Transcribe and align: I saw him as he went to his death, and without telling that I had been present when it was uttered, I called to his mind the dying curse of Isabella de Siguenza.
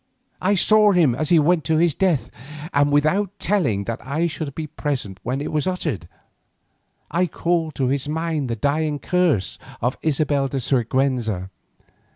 I 0.41 0.55
saw 0.55 0.93
him 0.93 1.13
as 1.13 1.29
he 1.29 1.37
went 1.37 1.63
to 1.65 1.77
his 1.77 1.93
death, 1.93 2.31
and 2.73 2.91
without 2.91 3.29
telling 3.37 3.83
that 3.83 4.03
I 4.03 4.25
had 4.25 4.55
been 4.55 4.69
present 4.69 5.19
when 5.21 5.41
it 5.41 5.51
was 5.51 5.67
uttered, 5.67 6.07
I 7.11 7.27
called 7.27 7.75
to 7.75 7.85
his 7.89 8.09
mind 8.09 8.49
the 8.49 8.55
dying 8.55 8.97
curse 8.97 9.59
of 9.79 9.99
Isabella 10.03 10.49
de 10.49 10.59
Siguenza. 10.59 11.51